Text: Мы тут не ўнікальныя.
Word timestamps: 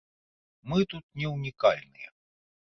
Мы 0.71 0.79
тут 0.95 1.05
не 1.21 1.27
ўнікальныя. 1.35 2.09